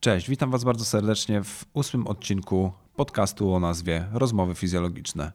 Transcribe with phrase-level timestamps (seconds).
[0.00, 5.32] Cześć, witam Was bardzo serdecznie w ósmym odcinku podcastu o nazwie Rozmowy Fizjologiczne.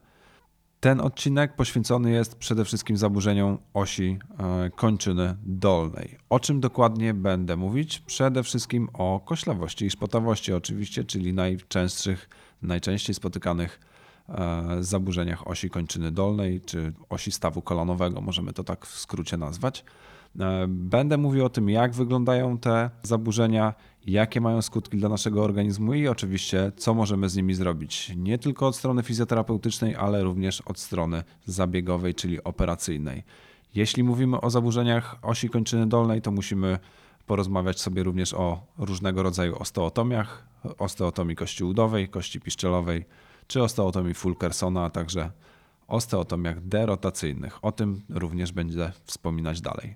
[0.80, 6.18] Ten odcinek poświęcony jest przede wszystkim zaburzeniom osi e, kończyny dolnej.
[6.30, 7.98] O czym dokładnie będę mówić?
[8.00, 12.28] Przede wszystkim o koślawości i szpotawości oczywiście, czyli najczęstszych,
[12.62, 13.80] najczęściej spotykanych
[14.28, 19.84] e, zaburzeniach osi kończyny dolnej czy osi stawu kolanowego, możemy to tak w skrócie nazwać.
[20.40, 23.74] E, będę mówił o tym, jak wyglądają te zaburzenia,
[24.06, 28.12] jakie mają skutki dla naszego organizmu i oczywiście, co możemy z nimi zrobić.
[28.16, 33.22] Nie tylko od strony fizjoterapeutycznej, ale również od strony zabiegowej, czyli operacyjnej.
[33.74, 36.78] Jeśli mówimy o zaburzeniach osi kończyny dolnej, to musimy
[37.26, 40.46] porozmawiać sobie również o różnego rodzaju osteotomiach,
[40.78, 43.04] osteotomii kości udowej, kości piszczelowej,
[43.46, 45.30] czy osteotomii Fulkersona, a także
[45.88, 47.64] osteotomiach derotacyjnych.
[47.64, 49.94] O tym również będę wspominać dalej.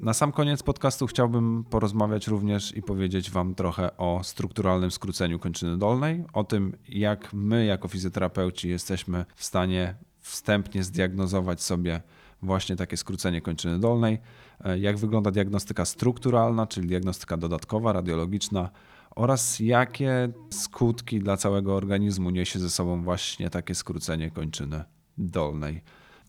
[0.00, 5.78] Na sam koniec podcastu chciałbym porozmawiać również i powiedzieć Wam trochę o strukturalnym skróceniu kończyny
[5.78, 12.02] dolnej, o tym, jak my, jako fizjoterapeuci, jesteśmy w stanie wstępnie zdiagnozować sobie
[12.42, 14.18] właśnie takie skrócenie kończyny dolnej,
[14.64, 18.70] e, jak wygląda diagnostyka strukturalna, czyli diagnostyka dodatkowa, radiologiczna,
[19.10, 24.84] oraz jakie skutki dla całego organizmu niesie ze sobą właśnie takie skrócenie kończyny
[25.18, 25.82] dolnej.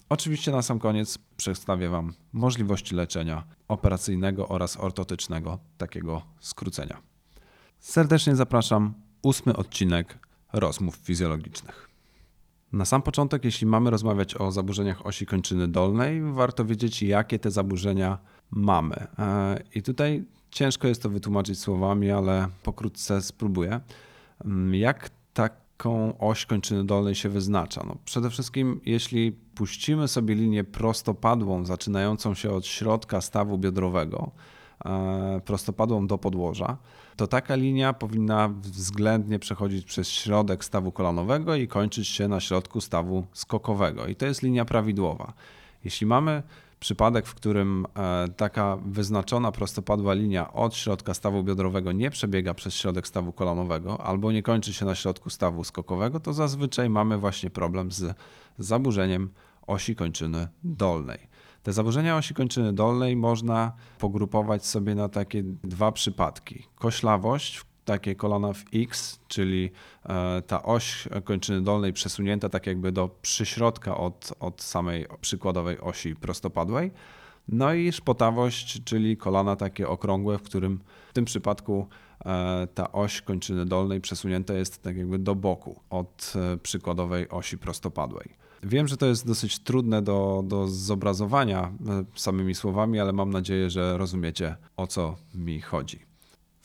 [0.10, 6.98] Oczywiście na sam koniec przedstawię Wam możliwości leczenia operacyjnego oraz ortotycznego takiego skrócenia.
[7.80, 8.94] Serdecznie zapraszam.
[9.22, 10.18] Ósmy odcinek
[10.54, 11.90] rozmów fizjologicznych.
[12.74, 17.52] Na sam początek, jeśli mamy rozmawiać o zaburzeniach osi kończyny dolnej, warto wiedzieć, jakie te
[17.52, 18.18] zaburzenia
[18.52, 18.96] mamy.
[19.20, 23.80] E, I tutaj ciężko jest to wytłumaczyć słowami, ale pokrótce spróbuję.
[24.46, 27.83] Mm, jak tak jaką oś kończyny dolnej się wyznacza?
[27.88, 34.31] No przede wszystkim, jeśli puścimy sobie linię prostopadłą, zaczynającą się od środka stawu biodrowego,
[34.86, 36.78] e, prostopadłą do podłoża,
[37.16, 42.81] to taka linia powinna względnie przechodzić przez środek stawu kolanowego i kończyć się na środku
[42.81, 44.08] stawu skokowego.
[44.08, 45.33] I to jest linia prawidłowa.
[45.83, 46.43] Jeśli mamy
[46.80, 52.73] przypadek, w którym e, taka wyznaczona prostopadła linia od środka stawu biodrowego nie przebiega przez
[52.73, 57.49] środek stawu kolanowego albo nie kończy się na środku stawu skokowego, to zazwyczaj mamy właśnie
[57.49, 58.16] problem z
[58.60, 59.30] zaburzeniem
[59.67, 61.27] osi kończyny dolnej.
[61.64, 66.67] Te zaburzenia osi kończyny dolnej można pogrupować sobie na takie dwa przypadki.
[66.76, 69.71] Koślawość, takie kolana w X, czyli
[70.05, 76.15] e, ta oś kończyny dolnej przesunięta tak jakby do przyśrodka od, od samej przykładowej osi
[76.15, 76.92] prostopadłej.
[77.48, 81.87] No i szpotawość, czyli kolana takie okrągłe, w którym w tym przypadku
[82.25, 87.58] e, ta oś kończyny dolnej przesunięta jest tak jakby do boku od e, przykładowej osi
[87.58, 88.30] prostopadłej.
[88.64, 91.71] Wiem, że to jest dosyć trudne do, do zobrazowania
[92.15, 96.17] samymi słowami, ale mam nadzieję, że rozumiecie o co mi chodzi.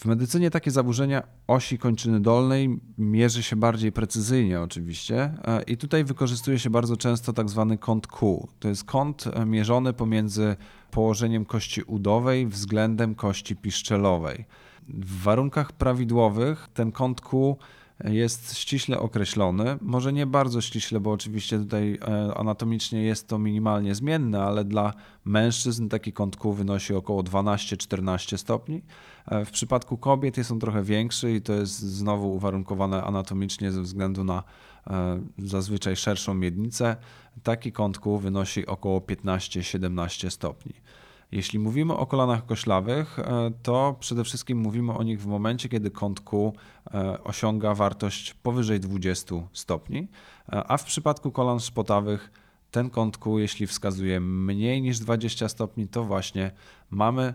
[0.02, 6.04] W medycynie takie zaburzenia osi kończyny dolnej mierzy się bardziej precyzyjnie oczywiście e, i tutaj
[6.04, 8.48] wykorzystuje się bardzo często tak zwany kąt Q.
[8.60, 10.56] To jest kąt e, mierzony pomiędzy
[10.90, 14.44] położeniem kości udowej względem kości piszczelowej.
[14.88, 17.56] W warunkach prawidłowych ten kąt Q
[18.04, 19.78] jest ściśle określony.
[19.80, 24.94] Może nie bardzo ściśle, bo oczywiście tutaj e, anatomicznie jest to minimalnie zmienne, ale dla
[25.24, 28.82] mężczyzn taki kąt Q wynosi około 12-14 stopni.
[29.26, 33.82] E, w przypadku kobiet jest on trochę większy i to jest znowu uwarunkowane anatomicznie ze
[33.82, 34.42] względu na
[34.86, 36.96] e, zazwyczaj szerszą miednicę.
[37.42, 40.72] Taki kąt Q wynosi około 15-17 stopni.
[41.32, 45.90] Jeśli mówimy o kolanach koślawych, e, to przede wszystkim mówimy o nich w momencie, kiedy
[45.90, 46.52] kąt Q
[46.94, 50.08] e, osiąga wartość powyżej 20 stopni,
[50.52, 52.32] e, a w przypadku kolan szpotawych
[52.70, 56.50] ten kąt Q, jeśli wskazuje mniej niż 20 stopni, to właśnie
[56.90, 57.34] mamy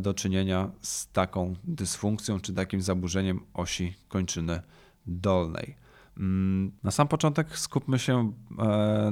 [0.00, 4.62] do czynienia z taką dysfunkcją czy takim zaburzeniem osi kończyny
[5.06, 5.76] dolnej.
[6.16, 8.32] Mm, na sam początek skupmy się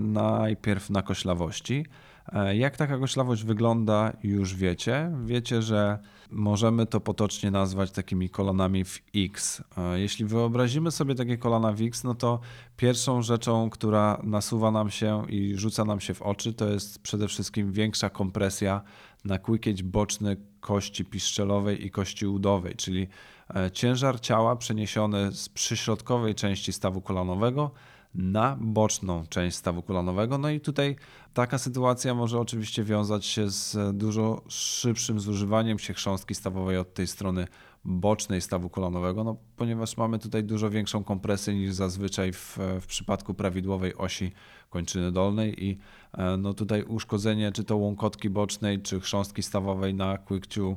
[0.00, 1.86] najpierw na koślawości.
[2.32, 5.12] E, jak taka koślawość wygląda, już wiecie.
[5.24, 5.98] Wiecie, że
[6.30, 9.62] możemy to potocznie nazwać takimi kolanami w X.
[9.76, 12.40] E, jeśli wyobrazimy sobie takie kolana w X, no to
[12.76, 17.28] pierwszą rzeczą, która nasuwa nam się i rzuca nam się w oczy, to jest przede
[17.28, 18.82] wszystkim większa kompresja
[19.24, 23.08] na kłykieć boczny kości piszczelowej i kości udowej, czyli
[23.54, 27.70] e, ciężar ciała przeniesiony z przyśrodkowej części stawu kolanowego
[28.14, 30.38] na boczną część stawu kolanowego.
[30.38, 30.96] No i tutaj
[31.34, 37.06] taka sytuacja może oczywiście wiązać się z dużo szybszym zużywaniem się chrząstki stawowej od tej
[37.06, 37.46] strony
[37.84, 43.34] bocznej stawu kolanowego, no, ponieważ mamy tutaj dużo większą kompresję niż zazwyczaj w, w przypadku
[43.34, 44.32] prawidłowej osi
[44.70, 45.78] kończyny dolnej i
[46.12, 50.76] e, no, tutaj uszkodzenie czy to łąkotki bocznej, czy chrząstki stawowej na kłykciu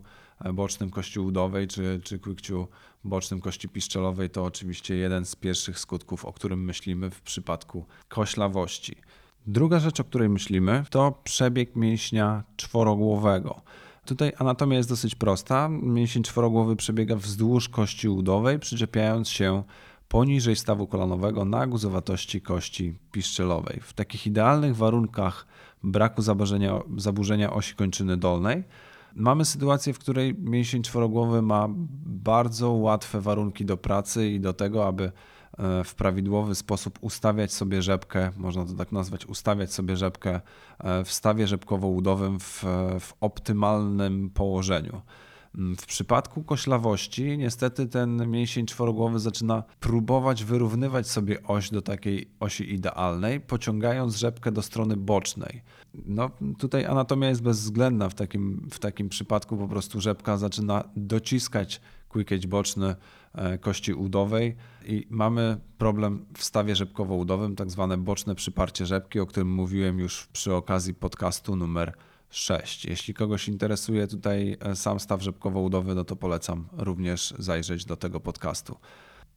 [0.53, 2.67] bocznym kości udowej czy, czy kłykciu
[3.03, 8.95] bocznym kości piszczelowej to oczywiście jeden z pierwszych skutków, o którym myślimy w przypadku koślawości.
[9.47, 13.61] Druga rzecz, o której myślimy, to przebieg mięśnia czworogłowego.
[14.05, 15.69] Tutaj anatomia jest dosyć prosta.
[15.69, 19.63] Mięsień czworogłowy przebiega wzdłuż kości udowej, przyczepiając się
[20.07, 23.79] poniżej stawu kolanowego na guzowatości kości piszczelowej.
[23.81, 25.47] W takich idealnych warunkach
[25.83, 28.63] braku zaburzenia, zaburzenia osi kończyny dolnej
[29.15, 31.67] mamy sytuację, w której mięsień czworogłowy ma
[32.05, 35.11] bardzo łatwe warunki do pracy i do tego, aby
[35.83, 40.41] w prawidłowy sposób ustawiać sobie rzepkę, można to tak nazwać, ustawiać sobie rzepkę
[40.79, 42.63] e, w stawie rzepkowo-udowym w,
[42.99, 45.01] w optymalnym położeniu.
[45.55, 52.31] Mm, w przypadku koślawości niestety ten mięsień czworogłowy zaczyna próbować wyrównywać sobie oś do takiej
[52.39, 55.61] osi idealnej, pociągając rzepkę do strony bocznej.
[56.05, 61.81] No, tutaj anatomia jest bezwzględna w takim, w takim przypadku, po prostu rzepka zaczyna dociskać
[62.09, 62.95] quickage boczny e,
[63.61, 69.51] kości udowej i mamy problem w stawie rzepkowo-udowym, tak zwane boczne przyparcie rzepki, o którym
[69.51, 71.93] mówiłem już przy okazji podcastu numer
[72.33, 72.85] 6.
[72.85, 78.19] Jeśli kogoś interesuje tutaj e, sam staw rzepkowo-udowy, no to polecam również zajrzeć do tego
[78.19, 78.77] podcastu.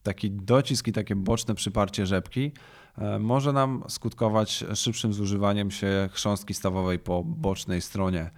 [0.02, 2.52] Taki docisk i takie boczne przyparcie rzepki
[2.98, 8.30] e, może nam skutkować szybszym zużywaniem się chrząstki stawowej po bocznej stronie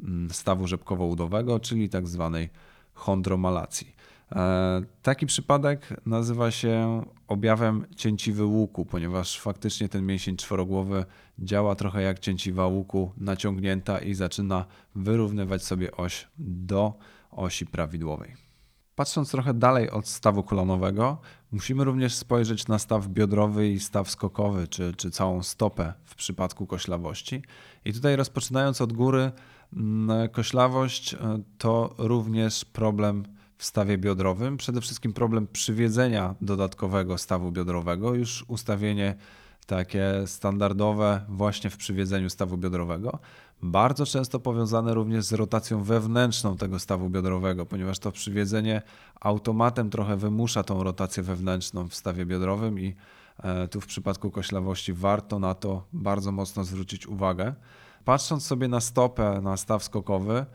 [0.00, 2.50] mm, stawu rzepkowo-udowego, czyli tak zwanej
[2.94, 3.95] chondromalacji.
[4.32, 11.04] E, taki przypadek nazywa się objawem cięciwy łuku, ponieważ faktycznie ten mięsień czworogłowy
[11.38, 14.64] działa trochę jak cięciwa łuku naciągnięta i zaczyna
[14.94, 16.94] wyrównywać sobie oś do
[17.30, 18.46] osi prawidłowej.
[18.94, 21.20] Patrząc trochę dalej od stawu kolonowego,
[21.52, 26.66] musimy również spojrzeć na staw biodrowy i staw skokowy, czy, czy całą stopę w przypadku
[26.66, 27.42] koślawości.
[27.84, 29.32] I tutaj rozpoczynając od góry,
[29.72, 31.18] mm, koślawość e,
[31.58, 33.24] to również problem
[33.58, 34.56] w stawie biodrowym.
[34.56, 39.14] Przede wszystkim problem przywiedzenia dodatkowego stawu biodrowego, już ustawienie
[39.66, 43.18] takie standardowe właśnie w przywiedzeniu stawu biodrowego.
[43.62, 48.82] Bardzo często powiązane również z rotacją wewnętrzną tego stawu biodrowego, ponieważ to przywiedzenie
[49.20, 52.94] automatem trochę wymusza tą rotację wewnętrzną w stawie biodrowym i
[53.38, 57.54] e, tu w przypadku koślawości warto na to bardzo mocno zwrócić uwagę.
[58.04, 60.46] Patrząc sobie na stopę, na staw skokowy,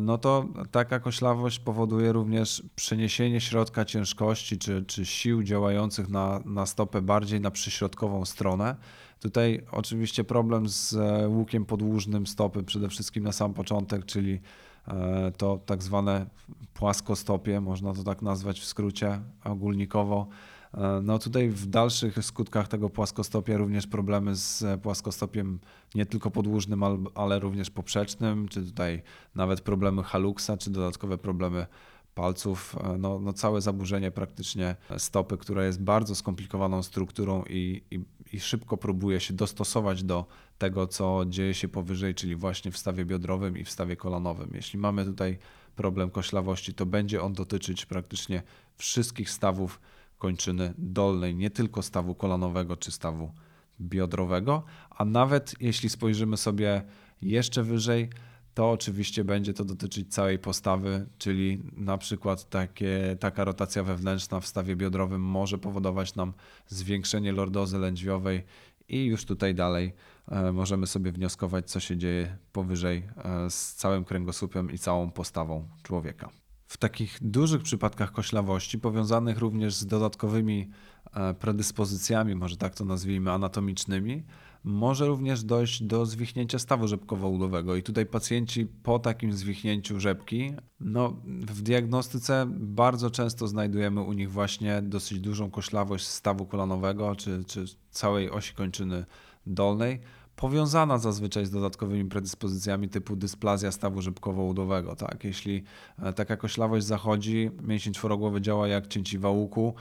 [0.00, 6.66] no to taka koślawość powoduje również przeniesienie środka ciężkości czy, czy sił działających na, na
[6.66, 8.76] stopę bardziej na przyśrodkową stronę.
[9.20, 14.40] Tutaj oczywiście problem z e, łukiem podłużnym stopy, przede wszystkim na sam początek, czyli
[14.88, 16.26] e, to tak zwane
[16.74, 20.26] płaskostopie, można to tak nazwać w skrócie ogólnikowo.
[20.74, 25.58] E, no tutaj w dalszych skutkach tego płaskostopia również problemy z płaskostopiem
[25.94, 26.82] nie tylko podłużnym,
[27.14, 29.02] ale również poprzecznym, czy tutaj
[29.34, 31.66] nawet problemy haluksa, czy dodatkowe problemy
[32.14, 38.00] palców, e, no, no całe zaburzenie praktycznie stopy, która jest bardzo skomplikowaną strukturą i, i,
[38.32, 40.26] i, szybko próbuje się dostosować do
[40.58, 44.50] tego, co dzieje się powyżej, czyli właśnie w stawie biodrowym i w stawie kolanowym.
[44.54, 45.38] Jeśli mamy tutaj
[45.76, 48.42] problem koślawości, to będzie on dotyczyć praktycznie
[48.76, 49.80] wszystkich stawów
[50.18, 53.32] kończyny dolnej, nie tylko stawu kolanowego czy stawu
[53.80, 56.82] biodrowego, a nawet jeśli spojrzymy sobie
[57.22, 58.10] jeszcze wyżej,
[58.54, 64.46] to oczywiście będzie to dotyczyć całej postawy, czyli na przykład takie, taka rotacja wewnętrzna w
[64.46, 66.32] stawie biodrowym może powodować nam
[66.66, 68.44] zwiększenie lordozy lędźwiowej
[68.88, 69.92] i już tutaj dalej
[70.28, 75.68] e, możemy sobie wnioskować, co się dzieje powyżej e, z całym kręgosłupem i całą postawą
[75.82, 76.30] człowieka.
[76.68, 80.70] W takich dużych przypadkach koślawości, powiązanych również z dodatkowymi
[81.14, 84.24] e, predyspozycjami, może tak to nazwijmy, anatomicznymi,
[84.64, 87.76] może również dojść do zwichnięcia stawu rzepkowo-udowego.
[87.76, 94.32] I tutaj pacjenci po takim zwichnięciu rzepki, no, w diagnostyce bardzo często znajdujemy u nich
[94.32, 99.04] właśnie dosyć dużą koślawość stawu kolanowego czy, czy całej osi kończyny
[99.46, 100.00] dolnej
[100.38, 104.96] powiązana zazwyczaj z dodatkowymi predyspozycjami typu dysplazja stawu rzepkowo-udowego.
[104.96, 105.24] Tak?
[105.24, 105.62] Jeśli
[106.02, 109.74] e, taka koślawość zachodzi, mięsień czworogłowy działa jak cięciwa łuku,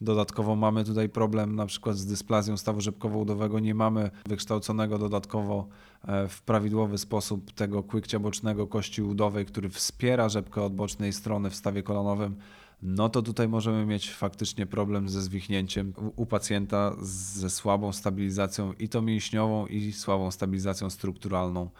[0.00, 3.60] Dodatkowo mamy tutaj problem na przykład z dysplazją stawu rzepkowo-udowego.
[3.60, 5.66] Nie mamy wykształconego dodatkowo
[6.04, 11.50] e, w prawidłowy sposób tego kłykcia bocznego kości udowej, który wspiera rzepkę od bocznej strony
[11.50, 12.36] w stawie kolanowym
[12.82, 18.88] no to tutaj możemy mieć faktycznie problem ze zwichnięciem u pacjenta ze słabą stabilizacją i
[18.88, 21.70] to mięśniową, i słabą stabilizacją strukturalną.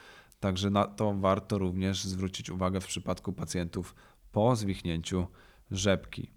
[0.41, 3.95] Także na to warto również zwrócić uwagę w przypadku pacjentów
[4.33, 5.27] po zwichnięciu
[5.71, 6.31] rzepki.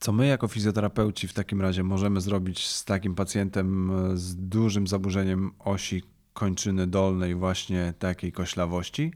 [0.00, 5.50] Co my jako fizjoterapeuci w takim razie możemy zrobić z takim pacjentem z dużym zaburzeniem
[5.58, 9.12] osi kończyny dolnej, właśnie takiej koślawości?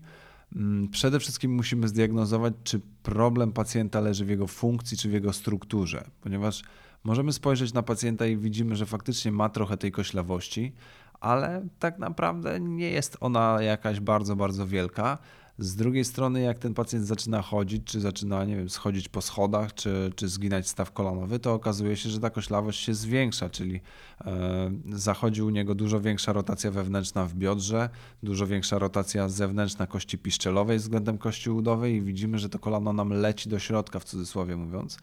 [0.56, 5.32] Mm, przede wszystkim musimy zdiagnozować, czy problem pacjenta leży w jego funkcji, czy w jego
[5.32, 6.62] strukturze, ponieważ
[7.04, 10.72] możemy spojrzeć na pacjenta i widzimy, że faktycznie ma trochę tej koślawości,
[11.20, 15.18] ale tak naprawdę nie jest ona jakaś bardzo, bardzo wielka.
[15.58, 19.74] Z drugiej strony, jak ten pacjent zaczyna chodzić, czy zaczyna, nie wiem, schodzić po schodach,
[19.74, 23.80] czy, czy zginać staw kolanowy, to okazuje się, że ta koślawość się zwiększa, czyli
[24.24, 27.88] e, zachodzi u niego dużo większa rotacja wewnętrzna w biodrze,
[28.22, 33.12] dużo większa rotacja zewnętrzna kości piszczelowej względem kości udowej i widzimy, że to kolano nam
[33.12, 34.98] leci do środka, w cudzysłowie mówiąc.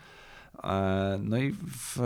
[0.64, 1.98] E, no i w,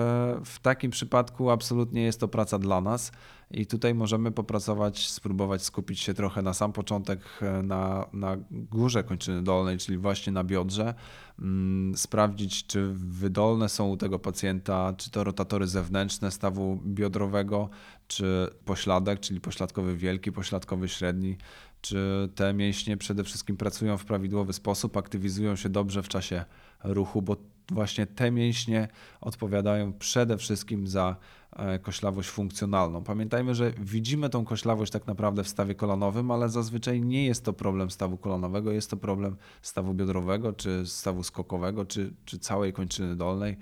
[0.46, 3.12] w takim przypadku absolutnie jest to praca dla nas.
[3.52, 9.04] I tutaj możemy popracować, spróbować skupić się trochę na sam początek e, na, na górze
[9.04, 10.94] kończyny dolnej, czyli właśnie na biodrze,
[11.40, 17.70] mm, sprawdzić, czy wydolne są u tego pacjenta, czy to rotatory zewnętrzne stawu biodrowego,
[18.08, 21.38] czy pośladek, czyli pośladkowy wielki, pośladkowy średni,
[21.82, 26.46] czy te mięśnie przede wszystkim pracują w prawidłowy sposób, aktywizują się dobrze w czasie
[26.84, 27.36] ruchu, bo
[27.72, 28.88] właśnie te mięśnie
[29.22, 31.16] odpowiadają przede wszystkim za
[31.54, 33.04] e, koślawość funkcjonalną.
[33.04, 37.54] Pamiętajmy, że widzimy tą koślawość tak naprawdę w stawie kolanowym, ale zazwyczaj nie jest to
[37.54, 43.16] problem stawu kolanowego, jest to problem stawu biodrowego, czy stawu skokowego, czy, czy całej kończyny
[43.16, 43.58] dolnej.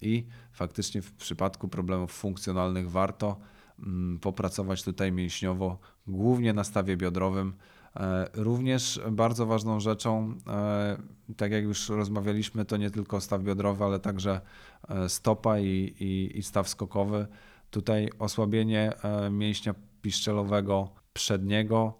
[0.00, 3.40] I faktycznie w przypadku problemów funkcjonalnych warto
[3.78, 7.52] mm, popracować tutaj mięśniowo, głównie na stawie biodrowym,
[8.34, 10.96] również bardzo ważną rzeczą, e,
[11.36, 14.40] tak jak już rozmawialiśmy, to nie tylko staw biodrowy, ale także
[14.88, 17.26] e, stopa i, i, i staw skokowy.
[17.70, 18.92] Tutaj osłabienie
[19.30, 21.98] mięśnia piszczelowego przedniego,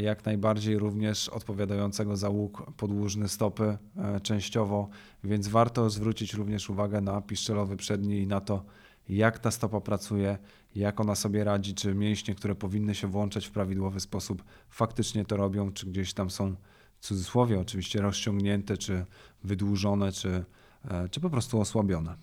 [0.00, 3.78] jak najbardziej również odpowiadającego za łuk podłużny stopy
[4.22, 4.88] częściowo,
[5.24, 8.64] więc warto zwrócić również uwagę na piszczelowy przedni i na to,
[9.08, 10.38] jak ta stopa pracuje,
[10.78, 15.36] jak ona sobie radzi, czy mięśnie, które powinny się włączać w prawidłowy sposób, faktycznie to
[15.36, 16.56] robią, czy gdzieś tam są
[17.00, 19.06] w cudzysłowie oczywiście rozciągnięte, czy
[19.44, 20.44] wydłużone, czy,
[20.84, 22.16] e, czy po prostu osłabione.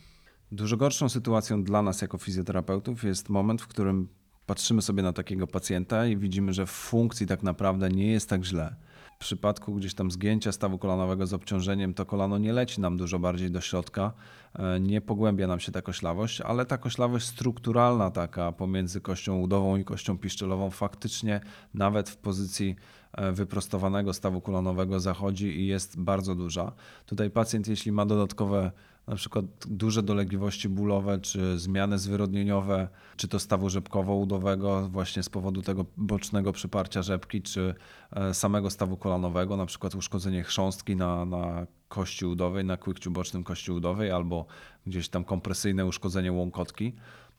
[0.51, 4.07] Dużo gorszą sytuacją dla nas jako fizjoterapeutów jest moment, w którym
[4.45, 8.45] patrzymy sobie na takiego pacjenta i widzimy, że w funkcji tak naprawdę nie jest tak
[8.45, 8.75] źle
[9.15, 13.19] w przypadku gdzieś tam zgięcia stawu kolanowego z obciążeniem, to kolano nie leci nam dużo
[13.19, 14.13] bardziej do środka,
[14.53, 19.77] e, nie pogłębia nam się ta koślawość, ale ta koślawość strukturalna taka pomiędzy kością udową
[19.77, 21.41] i kością piszczelową faktycznie
[21.73, 22.75] nawet w pozycji
[23.13, 26.71] e, wyprostowanego stawu kolanowego zachodzi i jest bardzo duża.
[27.05, 28.71] Tutaj pacjent, jeśli ma dodatkowe
[29.07, 35.61] na przykład duże dolegliwości bólowe, czy zmiany zwyrodnieniowe, czy to stawu rzepkowo-udowego właśnie z powodu
[35.61, 37.75] tego bocznego przyparcia rzepki, czy
[38.11, 43.43] e, samego stawu kolanowego, na przykład uszkodzenie chrząstki na, na kości udowej, na kłykciu bocznym
[43.43, 44.45] kości udowej, albo
[44.87, 46.93] gdzieś tam kompresyjne uszkodzenie łąkotki,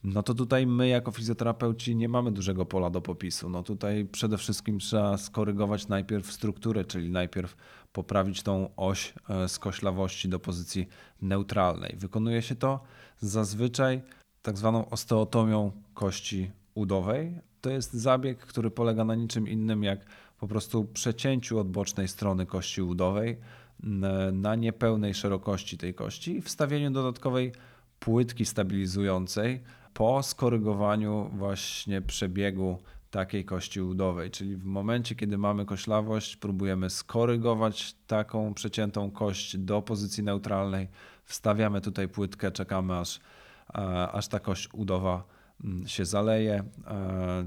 [0.05, 3.49] no to tutaj my jako fizjoterapeuci nie mamy dużego pola do popisu.
[3.51, 7.57] No tutaj przede wszystkim trzeba skorygować najpierw strukturę, czyli najpierw
[7.97, 10.89] poprawić tą oś e, skoślawości do pozycji
[11.23, 11.95] neutralnej.
[11.99, 12.81] Wykonuje się to
[13.21, 14.03] zazwyczaj
[14.43, 17.41] tak zwaną osteotomią kości udowej.
[17.61, 20.01] To jest zabieg, który polega na niczym innym jak
[20.39, 23.37] po prostu przecięciu od bocznej strony kości udowej
[24.33, 27.53] na niepełnej szerokości tej kości i wstawieniu dodatkowej
[28.01, 29.61] płytki stabilizującej
[29.95, 32.79] po skorygowaniu właśnie przebiegu
[33.17, 34.31] takiej kości udowej.
[34.31, 40.89] Czyli w momencie, kiedy mamy koślawość, próbujemy skorygować taką przeciętą kość do pozycji neutralnej,
[41.25, 43.21] wstawiamy tutaj płytkę, czekamy aż,
[44.13, 45.25] aż ta kość udowa
[45.65, 46.65] mm, się zaleje,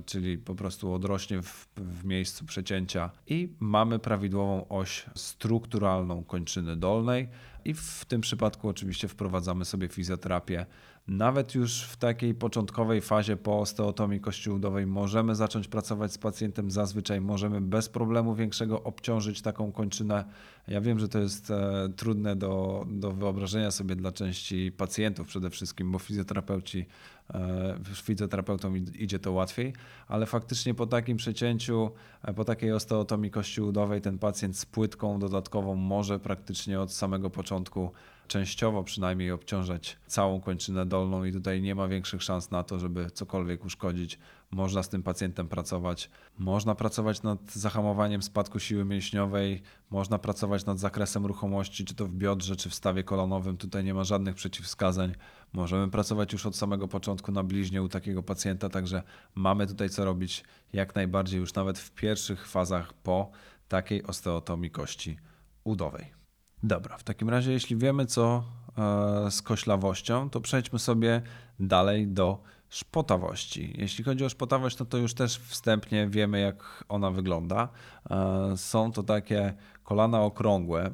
[0.06, 3.12] czyli po prostu odrośnie w, w, miejscu przecięcia.
[3.28, 7.30] I mamy prawidłową oś strukturalną kończyny dolnej.
[7.66, 10.66] I w tym przypadku oczywiście wprowadzamy sobie fizjoterapię
[11.10, 16.72] nawet już w takiej początkowej fazie po osteotomii kości udowej możemy zacząć pracować z pacjentem.
[16.72, 20.26] Zazwyczaj możemy bez problemu większego obciążyć taką kończynę.
[20.68, 25.50] Ja wiem, że to jest e, trudne do, do wyobrażenia sobie dla części pacjentów przede
[25.50, 26.86] wszystkim, bo fizjoterapeuci,
[27.34, 29.74] e, fizjoterapeutom idzie to łatwiej,
[30.08, 31.92] ale faktycznie po takim przecięciu,
[32.24, 37.30] e, po takiej osteotomii kości udowej ten pacjent z płytką dodatkową może praktycznie od samego
[37.30, 37.92] początku
[38.30, 43.12] częściowo przynajmniej obciążać całą kończynę dolną i tutaj nie ma większych szans na to, żeby
[43.12, 44.20] cokolwiek uszkodzić.
[44.52, 46.10] Można z tym pacjentem pracować.
[46.38, 52.14] Można pracować nad zahamowaniem spadku siły mięśniowej, można pracować nad zakresem ruchomości, czy to w
[52.14, 53.58] biodrze, czy w stawie kolonowym.
[53.58, 55.16] Tutaj nie ma żadnych przeciwwskazań.
[55.54, 59.04] Możemy pracować już od samego początku na bliźnie u takiego pacjenta, także
[59.36, 60.44] mamy tutaj co robić
[60.74, 63.32] jak najbardziej już nawet w pierwszych fazach po
[63.68, 65.18] takiej osteotomii kości
[65.64, 66.19] udowej.
[66.64, 68.44] Dobra, w takim razie, jeśli wiemy co
[68.78, 71.22] e, z koślawością, to przejdźmy sobie
[71.60, 73.74] dalej do szpotawości.
[73.78, 77.70] Jeśli chodzi o szpotawość, no to już też wstępnie wiemy, jak ona wygląda.
[78.10, 80.92] E, są to takie kolana okrągłe.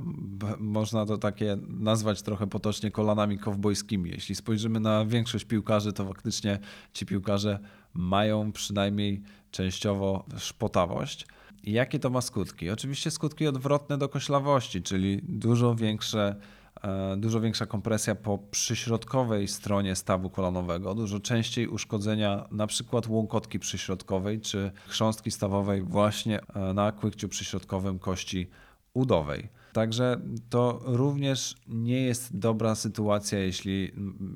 [0.59, 4.09] Można to takie nazwać trochę potocznie kolanami kowbojskimi.
[4.09, 6.59] Jeśli spojrzymy na większość piłkarzy, to faktycznie
[6.93, 7.59] ci piłkarze
[7.93, 11.27] mają przynajmniej częściowo szpotawość.
[11.65, 12.69] Jakie to ma skutki?
[12.69, 16.35] Oczywiście skutki odwrotne do koślawości, czyli dużo większe
[16.83, 23.59] E, dużo większa kompresja po przyśrodkowej stronie stawu kolanowego, dużo częściej uszkodzenia na przykład łąkotki
[23.59, 28.49] przyśrodkowej czy chrząstki stawowej właśnie e, na kłykciu przyśrodkowym kości
[28.93, 29.49] udowej.
[29.75, 33.91] Także to również nie jest dobra sytuacja, jeśli,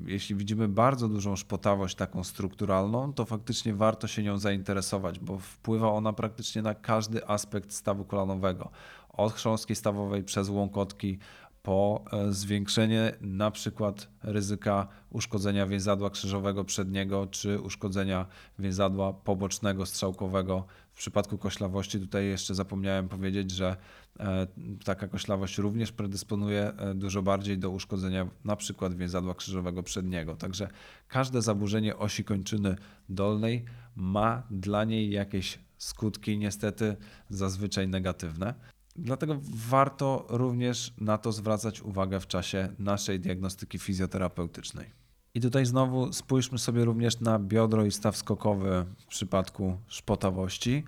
[0.06, 5.92] jeśli widzimy bardzo dużą szpotawość taką strukturalną, to faktycznie warto się nią zainteresować, bo wpływa
[5.92, 8.70] ona praktycznie na każdy aspekt stawu kolanowego.
[9.08, 11.18] Od chrząstki stawowej przez łąkotki,
[11.62, 18.26] po e, zwiększenie na przykład ryzyka uszkodzenia więzadła krzyżowego przedniego czy uszkodzenia
[18.58, 20.64] więzadła pobocznego strzałkowego.
[20.92, 23.76] W przypadku koślawości tutaj jeszcze zapomniałem powiedzieć, że
[24.20, 24.46] e,
[24.84, 30.36] taka koślawość również predysponuje e, dużo bardziej do uszkodzenia na przykład więzadła krzyżowego przedniego.
[30.36, 30.68] Także
[31.08, 32.76] każde zaburzenie osi kończyny
[33.08, 33.64] dolnej
[33.96, 36.96] ma dla niej jakieś skutki, niestety
[37.30, 38.54] zazwyczaj negatywne.
[38.96, 44.99] Dlatego warto również na to zwracać uwagę w czasie naszej diagnostyki fizjoterapeutycznej.
[45.34, 50.84] I tutaj znowu spójrzmy sobie również na biodro i staw skokowy w przypadku szpotawości.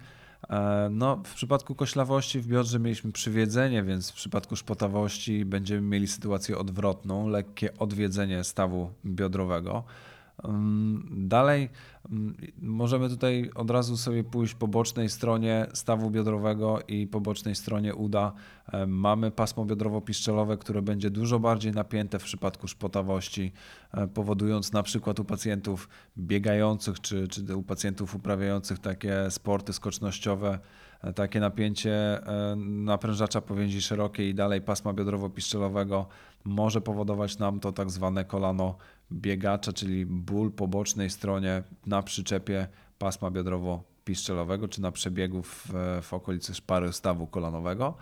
[0.51, 6.09] E, no, w przypadku koślawości w biodrze mieliśmy przywiedzenie, więc w przypadku szpotawości będziemy mieli
[6.09, 9.85] sytuację odwrotną, lekkie odwiedzenie stawu biodrowego.
[11.11, 11.69] Dalej
[12.63, 17.95] możemy tutaj od razu sobie pójść po bocznej stronie stawu biodrowego i po bocznej stronie
[17.95, 18.33] uda.
[18.87, 23.53] Mamy pasmo biodrowo-piszczelowe, które będzie dużo bardziej napięte w przypadku szpotawości,
[23.93, 30.59] e, powodując na przykład u pacjentów biegających czy, czy u pacjentów uprawiających takie sporty skocznościowe
[31.03, 36.07] e, takie napięcie e, naprężacza powięzi szerokiej i dalej pasma biodrowo-piszczelowego
[36.45, 38.77] może powodować nam to tak zwane kolano
[39.13, 42.67] biegacza, czyli ból po bocznej stronie na przyczepie
[42.99, 47.97] pasma biodrowo-piszczelowego, czy na przebiegu w, w okolicy szpary stawu kolanowego.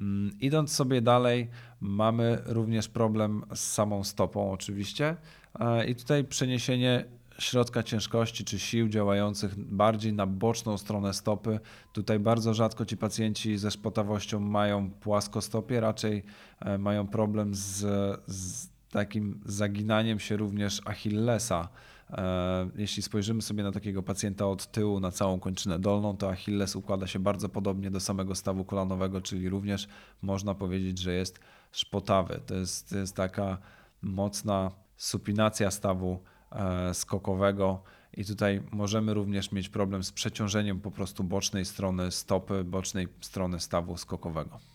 [0.00, 5.16] Mm, idąc sobie dalej, mamy również problem z samą stopą, oczywiście.
[5.60, 7.04] E, I tutaj przeniesienie
[7.38, 11.60] środka ciężkości czy sił działających bardziej na boczną stronę stopy.
[11.92, 16.22] Tutaj bardzo rzadko ci pacjenci ze szpotawością mają płaskostopie, raczej
[16.60, 17.78] e, mają problem z,
[18.26, 21.68] z takim zaginaniem się również Achillesa.
[22.10, 26.76] E, jeśli spojrzymy sobie na takiego pacjenta od tyłu na całą kończynę dolną, to Achilles
[26.76, 29.88] układa się bardzo podobnie do samego stawu kolanowego, czyli również
[30.22, 31.40] można powiedzieć, że jest
[31.72, 32.40] szpotawy.
[32.46, 33.58] To jest, to jest taka
[34.02, 37.82] mocna supinacja stawu e, skokowego.
[38.16, 43.60] I tutaj możemy również mieć problem z przeciążeniem po prostu bocznej strony stopy, bocznej strony
[43.60, 44.71] stawu skokowego.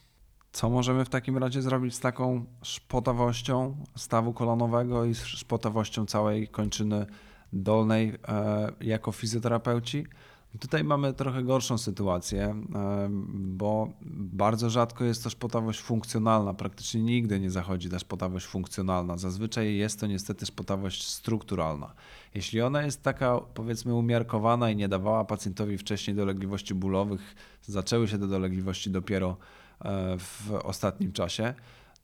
[0.57, 7.05] Co możemy w takim razie zrobić z taką szpotawością stawu kolonowego i szpotawością całej kończyny
[7.53, 10.05] dolnej e, jako fizjoterapeuci?
[10.59, 16.53] Tutaj mamy trochę gorszą sytuację, e, bo bardzo rzadko jest to szpotawość funkcjonalna.
[16.53, 19.17] Praktycznie nigdy nie zachodzi ta szpotawość funkcjonalna.
[19.17, 21.93] Zazwyczaj jest to niestety szpotawość strukturalna.
[22.35, 28.19] Jeśli ona jest taka, powiedzmy, umiarkowana i nie dawała pacjentowi wcześniej dolegliwości bólowych, zaczęły się
[28.19, 29.37] te dolegliwości dopiero
[30.19, 31.53] w ostatnim czasie,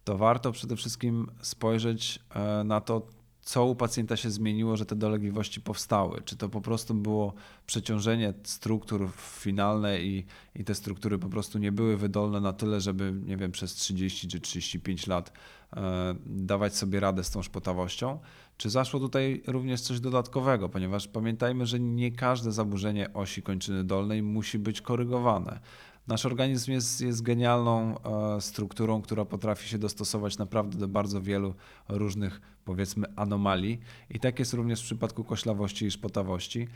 [0.03, 3.07] to warto przede wszystkim spojrzeć e, na to,
[3.41, 6.21] co u pacjenta się zmieniło, że te dolegliwości powstały.
[6.25, 7.33] Czy to po prostu było
[7.65, 13.13] przeciążenie struktur finalne i, i te struktury po prostu nie były wydolne na tyle, żeby,
[13.25, 15.33] nie wiem, przez 30 czy 35 lat
[15.75, 18.19] e, dawać sobie radę z tą szpotawością.
[18.57, 24.23] Czy zaszło tutaj również coś dodatkowego, ponieważ pamiętajmy, że nie każde zaburzenie osi kończyny dolnej
[24.23, 25.59] musi być korygowane.
[26.07, 31.53] Nasz organizm jest, jest genialną e, strukturą, która potrafi się dostosować naprawdę do bardzo wielu
[31.89, 33.79] różnych, powiedzmy, anomalii.
[34.09, 36.67] I tak jest również w przypadku koślawości i szpotawości.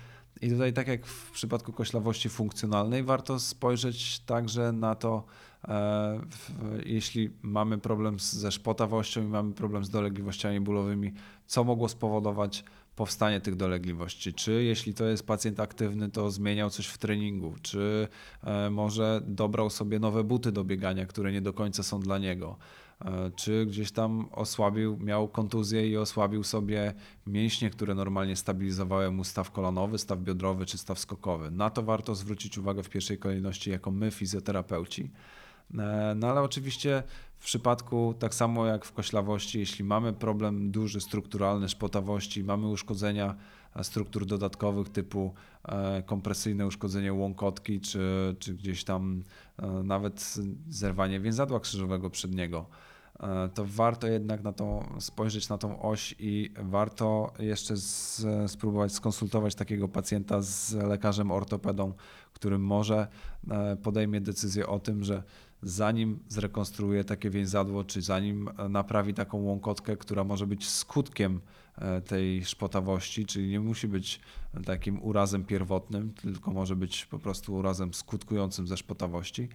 [0.41, 5.23] I tutaj, tak jak w przypadku koślawości funkcjonalnej, warto spojrzeć także na to,
[5.67, 6.19] e,
[6.85, 11.13] jeśli mamy problem ze szpotawością i mamy problem z dolegliwościami bólowymi,
[11.47, 12.63] co mogło spowodować
[12.97, 14.33] powstanie tych dolegliwości.
[14.33, 18.07] Czy jeśli to jest pacjent aktywny, to zmieniał coś w treningu, czy
[18.43, 22.57] e, może dobrał sobie nowe buty do biegania, które nie do końca są dla niego,
[23.01, 26.93] e, czy gdzieś tam osłabił, miał kontuzję i osłabił sobie
[27.27, 31.51] mięśnie, które normalnie stabilizowały mu staw kolanowy, staw biodrowy czy staw skokowy.
[31.51, 35.12] Na to warto zwrócić uwagę w pierwszej kolejności jako my, fizjoterapeuci.
[36.15, 37.03] No ale oczywiście
[37.39, 43.36] w przypadku, tak samo jak w koślawości, jeśli mamy problem duży, strukturalny, szpotawości, mamy uszkodzenia
[43.84, 49.23] struktur dodatkowych typu e, kompresyjne uszkodzenie łąkotki, czy, czy gdzieś tam
[49.58, 50.36] e, nawet
[50.69, 52.65] zerwanie więzadła krzyżowego przedniego,
[53.19, 58.93] e, to warto jednak na to spojrzeć na tą oś i warto jeszcze z, spróbować
[58.93, 61.93] skonsultować takiego pacjenta z lekarzem ortopedą,
[62.34, 63.08] który może
[63.84, 65.23] podejmie decyzję o tym, że
[65.61, 71.41] zanim zrekonstruuje takie więzadło, czy zanim naprawi taką łąkotkę, która może być skutkiem
[71.77, 74.19] e, tej szpotawości, czyli nie musi być
[74.65, 79.49] takim urazem pierwotnym, tylko może być po prostu urazem skutkującym ze szpotawości,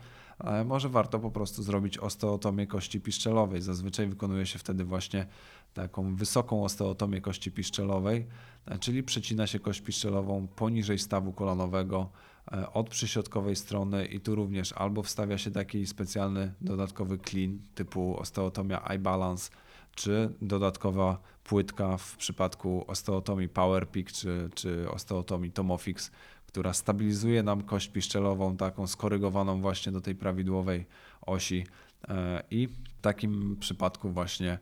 [0.64, 3.62] może warto po prostu zrobić osteotomię kości piszczelowej.
[3.62, 5.26] Zazwyczaj wykonuje się wtedy właśnie
[5.74, 8.26] taką wysoką osteotomię kości piszczelowej,
[8.66, 12.31] e, czyli przecina się kość piszczelową poniżej stawu kolanowego, E,
[12.72, 18.82] od przyśrodkowej strony i tu również albo wstawia się taki specjalny dodatkowy clean typu osteotomia
[18.84, 19.50] iBalance,
[19.94, 26.10] czy dodatkowa płytka w przypadku osteotomii PowerPeak czy, czy osteotomii Tomofix,
[26.46, 30.86] która stabilizuje nam kość piszczelową, taką skorygowaną właśnie do tej prawidłowej
[31.20, 31.66] osi.
[32.08, 34.58] E, i w takim przypadku właśnie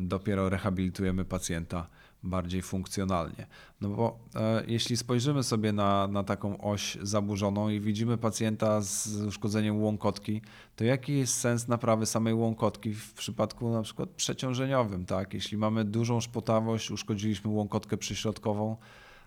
[0.00, 1.88] dopiero rehabilitujemy pacjenta
[2.22, 3.46] bardziej funkcjonalnie.
[3.80, 9.08] No bo e, jeśli spojrzymy sobie na, na taką oś zaburzoną i widzimy pacjenta z
[9.22, 10.40] uszkodzeniem łąkotki,
[10.76, 15.34] to jaki jest sens naprawy samej łąkotki w przypadku na przykład przeciążeniowym, tak?
[15.34, 18.76] Jeśli mamy dużą szpotawość, uszkodziliśmy łąkotkę przyśrodkową,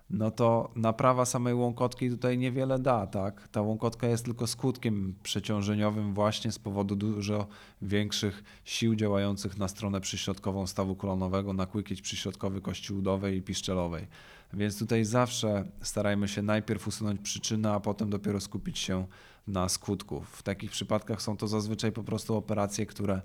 [0.10, 3.48] no to naprawa samej łąkotki tutaj niewiele da, tak?
[3.48, 7.48] Ta łąkotka jest tylko skutkiem przeciążeniowym właśnie z powodu dużo
[7.82, 14.08] większych sił działających na stronę przyśrodkową stawu kolonowego, na kłykieć przyśrodkowy kości udowej i piszczelowej.
[14.54, 19.06] Więc tutaj zawsze starajmy się najpierw usunąć przyczynę, a potem dopiero skupić się
[19.48, 20.22] na skutku.
[20.22, 23.22] W takich przypadkach są to zazwyczaj po prostu operacje, które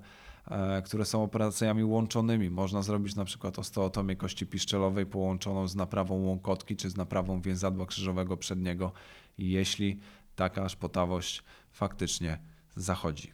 [0.85, 2.49] które są operacjami łączonymi.
[2.49, 7.85] Można zrobić na przykład osteotomię kości piszczelowej połączoną z naprawą łąkotki czy z naprawą więzadła
[7.85, 8.91] krzyżowego przedniego,
[9.37, 9.99] jeśli
[10.35, 12.39] taka szpotawość faktycznie
[12.75, 13.31] zachodzi.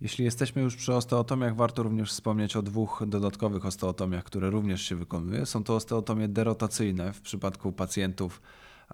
[0.00, 4.96] Jeśli jesteśmy już przy osteotomiach, warto również wspomnieć o dwóch dodatkowych osteotomiach, które również się
[4.96, 5.46] wykonuje.
[5.46, 8.42] Są to osteotomie derotacyjne w przypadku pacjentów,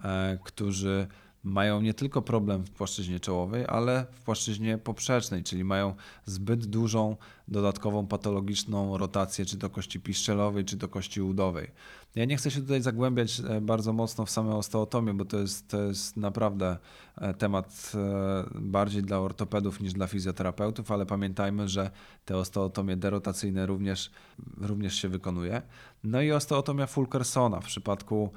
[0.03, 1.07] e, którzy
[1.43, 7.17] mają nie tylko problem w płaszczyźnie czołowej, ale w płaszczyźnie poprzecznej, czyli mają zbyt dużą
[7.47, 11.71] dodatkową patologiczną rotację, czy do kości piszczelowej, czy do kości udowej.
[12.15, 15.67] Ja nie chcę się tutaj zagłębiać e, bardzo mocno w same osteotomię, bo to jest,
[15.67, 16.77] to jest naprawdę
[17.17, 21.91] e, temat e, bardziej dla ortopedów niż dla fizjoterapeutów, ale pamiętajmy, że
[22.25, 24.11] te osteotomie derotacyjne również,
[24.57, 25.61] również się wykonuje.
[26.03, 28.29] No i osteotomia Fulkersona w przypadku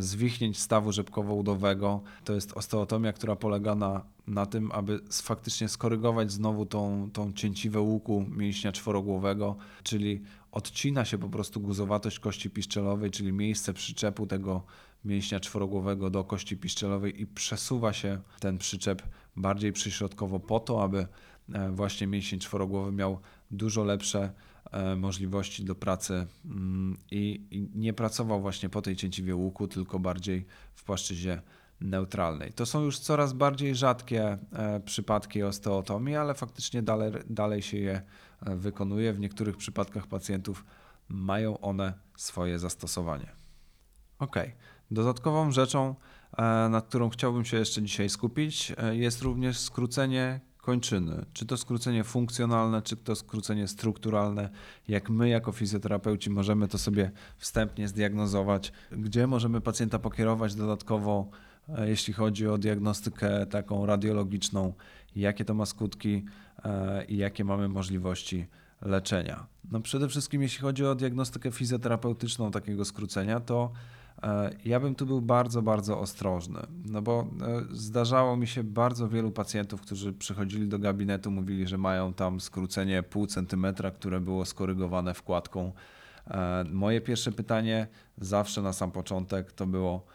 [0.00, 6.66] zwichnięć stawu rzepkowo-udowego to jest osteotomia, która polega na na tym, aby faktycznie skorygować znowu
[6.66, 13.32] tą, tą cięciwę łuku mięśnia czworogłowego, czyli odcina się po prostu guzowatość kości piszczelowej, czyli
[13.32, 14.64] miejsce przyczepu tego
[15.04, 19.02] mięśnia czworogłowego do kości piszczelowej i przesuwa się ten przyczep
[19.36, 21.06] bardziej przyśrodkowo po to, aby
[21.52, 23.18] e, właśnie mięsień czworogłowy miał
[23.50, 24.32] dużo lepsze
[24.70, 30.46] e, możliwości do pracy mm, i nie pracował właśnie po tej cięciwie łuku, tylko bardziej
[30.74, 31.42] w płaszczyźnie
[31.80, 32.52] neutralnej.
[32.52, 38.02] To są już coraz bardziej rzadkie e, przypadki osteotomii, ale faktycznie dalej, dalej się je
[38.46, 39.12] e, wykonuje.
[39.12, 40.64] W niektórych przypadkach pacjentów
[41.08, 43.32] mają one swoje zastosowanie.
[44.18, 44.36] Ok.
[44.90, 45.94] Dodatkową rzeczą,
[46.38, 51.24] e, nad którą chciałbym się jeszcze dzisiaj skupić, jest również skrócenie kończyny.
[51.32, 54.50] Czy to skrócenie funkcjonalne, czy to skrócenie strukturalne.
[54.88, 61.30] Jak my, jako fizjoterapeuci, możemy to sobie wstępnie zdiagnozować, gdzie możemy pacjenta pokierować dodatkowo
[61.78, 64.72] jeśli chodzi o diagnostykę taką radiologiczną,
[65.16, 66.24] jakie to ma skutki
[66.64, 68.46] e, i jakie mamy możliwości
[68.82, 69.46] leczenia.
[69.70, 73.72] No przede wszystkim jeśli chodzi o diagnostykę fizjoterapeutyczną takiego skrócenia, to
[74.22, 77.26] e, ja bym tu był bardzo, bardzo ostrożny, no bo
[77.70, 83.02] zdarzało mi się bardzo wielu pacjentów, którzy przychodzili do gabinetu, mówili, że mają tam skrócenie
[83.02, 85.72] pół centymetra, które było skorygowane wkładką.
[86.70, 87.86] Moje pierwsze pytanie
[88.18, 90.06] zawsze na sam początek to było,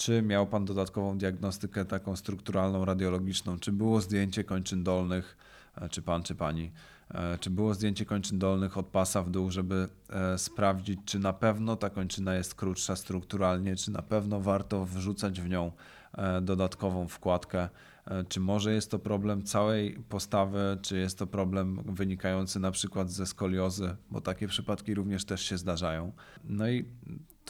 [0.00, 3.58] czy miał Pan dodatkową diagnostykę taką strukturalną, radiologiczną?
[3.58, 5.36] Czy było zdjęcie kończyn dolnych,
[5.76, 6.70] e, czy Pan, czy Pani?
[7.10, 11.32] E, czy było zdjęcie kończyn dolnych od pasa w dół, żeby e, sprawdzić, czy na
[11.32, 15.72] pewno ta kończyna jest krótsza strukturalnie, czy na pewno warto wrzucać w nią
[16.42, 17.68] dodatkową wkładkę?
[18.28, 23.26] Czy może jest to problem całej postawy, czy jest to problem wynikający na przykład ze
[23.26, 26.12] skoliozy, bo takie przypadki również też się zdarzają.
[26.44, 26.84] No i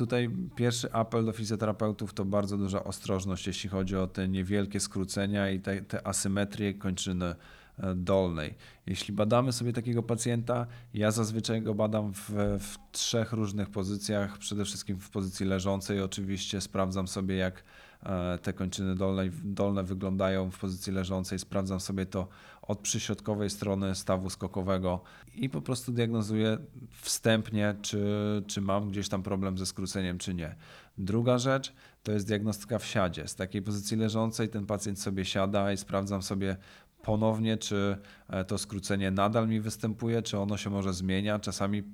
[0.01, 5.51] Tutaj pierwszy apel do fizjoterapeutów to bardzo duża ostrożność, jeśli chodzi o te niewielkie skrócenia
[5.51, 7.35] i te, te asymetrie kończyny
[7.95, 8.55] dolnej.
[8.87, 14.39] Jeśli badamy sobie takiego pacjenta, ja zazwyczaj go badam w, w trzech różnych pozycjach.
[14.39, 17.65] Przede wszystkim w pozycji leżącej, oczywiście sprawdzam sobie, jak
[18.07, 21.39] E, te kończyny dolne, dolne wyglądają w pozycji leżącej.
[21.39, 22.29] Sprawdzam sobie to
[22.71, 25.01] od przyśrodkowej strony stawu skokowego
[25.35, 26.59] i po prostu diagnozuję
[27.01, 28.05] wstępnie, czy,
[28.47, 30.57] czy mam gdzieś tam problem ze skróceniem, czy nie.
[30.99, 33.29] Druga rzecz to jest diagnostyka w siadzie.
[33.29, 36.57] Z takiej pozycji leżącej ten pacjent sobie siada i sprawdzam sobie
[37.03, 37.97] ponownie, czy
[38.29, 41.39] e, to skrócenie nadal mi występuje, czy ono się może zmienia.
[41.39, 41.85] Czasami e,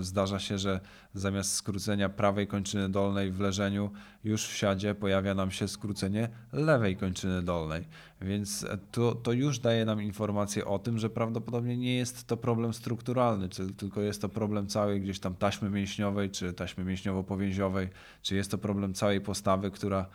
[0.00, 0.80] zdarza się, że
[1.14, 3.90] zamiast skrócenia prawej kończyny dolnej w leżeniu,
[4.24, 7.84] już w siadzie pojawia nam się skrócenie lewej kończyny dolnej.
[8.20, 12.36] Więc e, to, to już daje nam informację o tym, że prawdopodobnie nie jest to
[12.36, 17.88] problem strukturalny, tylko jest to problem całej gdzieś tam taśmy mięśniowej, czy taśmy mięśniowo-powięziowej,
[18.22, 20.06] czy jest to problem całej postawy, która,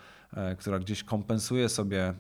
[0.58, 2.13] która gdzieś kompensuje sobie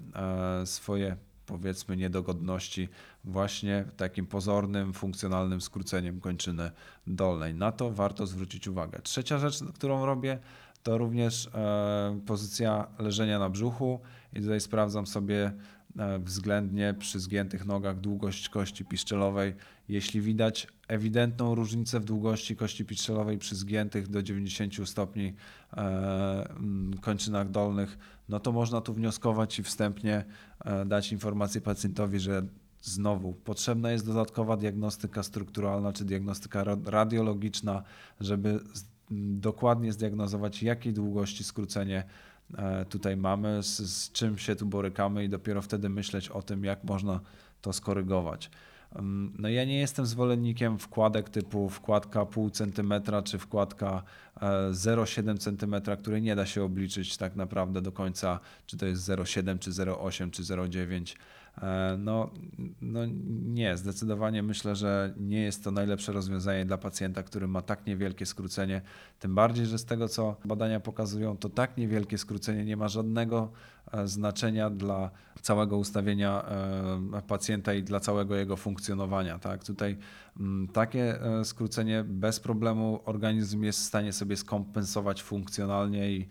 [0.65, 1.17] swoje
[1.47, 2.89] powiedzmy niedogodności
[3.23, 6.71] właśnie takim pozornym, funkcjonalnym skróceniem kończyny
[7.07, 7.53] dolnej.
[7.53, 8.99] Na to warto zwrócić uwagę.
[9.03, 10.39] Trzecia rzecz, którą robię,
[10.83, 13.99] to również e, pozycja leżenia na brzuchu
[14.33, 15.51] i tutaj sprawdzam sobie
[15.99, 19.53] e, względnie przy zgiętych nogach długość kości piszczelowej.
[19.89, 25.33] Jeśli widać ewidentną różnicę w długości kości piszczelowej przy zgiętych do 90 stopni
[25.77, 26.47] e,
[27.01, 27.97] kończynach dolnych,
[28.29, 30.25] no to można tu wnioskować i wstępnie
[30.65, 32.43] e, dać informację pacjentowi, że
[32.81, 37.83] znowu potrzebna jest dodatkowa diagnostyka strukturalna czy diagnostyka radiologiczna,
[38.19, 38.59] żeby
[39.31, 42.03] dokładnie zdiagnozować, jakiej długości skrócenie
[42.57, 46.63] e, tutaj mamy, z, z czym się tu borykamy i dopiero wtedy myśleć o tym,
[46.63, 47.19] jak można
[47.61, 48.49] to skorygować.
[49.39, 54.03] No ja nie jestem zwolennikiem wkładek typu wkładka pół centymetra czy wkładka
[54.71, 59.09] 0,7 e, centymetra, której nie da się obliczyć tak naprawdę do końca, czy to jest
[59.09, 61.36] 0,7 czy 0,8 czy 0,9 E,
[61.97, 62.29] no,
[62.81, 62.99] no
[63.45, 68.25] nie, zdecydowanie myślę, że nie jest to najlepsze rozwiązanie dla pacjenta, który ma tak niewielkie
[68.25, 68.81] skrócenie.
[69.19, 73.51] Tym bardziej, że z tego co badania pokazują, to tak niewielkie skrócenie nie ma żadnego
[73.91, 79.39] e, znaczenia dla całego ustawienia e, pacjenta i dla całego jego funkcjonowania.
[79.39, 79.63] Tak?
[79.63, 79.97] Tutaj
[80.39, 86.27] mm, takie skrócenie bez problemu organizm jest w stanie sobie skompensować funkcjonalnie i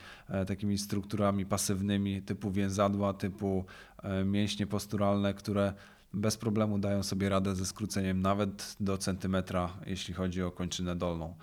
[0.46, 3.64] takimi strukturami pasywnymi typu więzadła, typu
[3.95, 5.72] E, mięśnie posturalne, które
[6.14, 11.34] bez problemu dają sobie radę ze skróceniem nawet do centymetra, jeśli chodzi o kończynę dolną.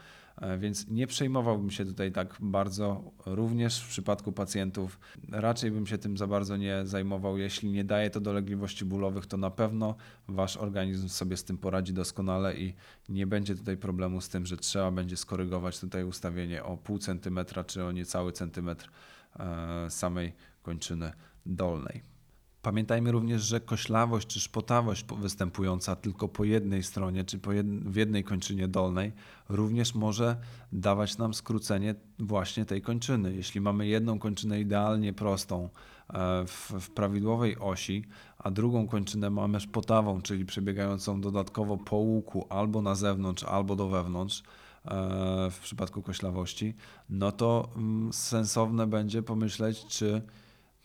[0.42, 5.00] E, więc nie przejmowałbym się tutaj tak bardzo, również w przypadku pacjentów.
[5.32, 7.38] Raczej bym się tym za bardzo nie zajmował.
[7.38, 9.96] Jeśli nie daje to dolegliwości bólowych, to na pewno
[10.28, 12.74] wasz organizm sobie z tym poradzi doskonale i
[13.10, 17.64] nie będzie tutaj problemu z tym, że trzeba będzie skorygować tutaj ustawienie o pół centymetra
[17.64, 18.90] czy o niecały centymetr
[19.40, 21.12] e, samej kończyny
[21.46, 22.13] dolnej.
[22.64, 27.96] Pamiętajmy również, że koślawość czy szpotawość występująca tylko po jednej stronie, czy po jed w
[27.96, 29.12] jednej kończynie dolnej,
[29.50, 30.36] również może
[30.72, 33.36] dawać nam skrócenie właśnie tej kończyny.
[33.36, 35.70] Jeśli mamy jedną kończynę idealnie prostą
[36.10, 38.06] e, w, w prawidłowej osi,
[38.38, 43.88] a drugą kończynę mamy szpotawą, czyli przebiegającą dodatkowo po łuku albo na zewnątrz, albo do
[43.88, 44.44] wewnątrz,
[44.86, 46.74] e, w przypadku koślawości,
[47.10, 50.22] no to mm, sensowne będzie pomyśleć, czy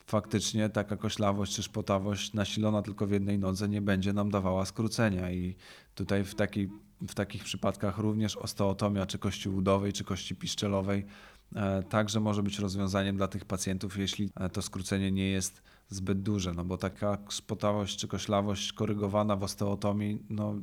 [0.08, 5.30] faktycznie taka koślawość czy szpotawość nasilona tylko w jednej nodze nie będzie nam dawała skrócenia.
[5.30, 5.56] I
[5.94, 6.68] tutaj w, taki,
[7.08, 11.06] w takich przypadkach również osteotomia czy kości udowej czy kości piszczelowej
[11.54, 16.22] e, także może być rozwiązaniem dla tych pacjentów, jeśli e, to skrócenie nie jest zbyt
[16.22, 20.54] duże, no bo taka spotawość czy koślawość korygowana w osteotomii, no